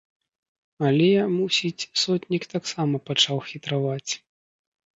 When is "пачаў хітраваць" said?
3.13-4.11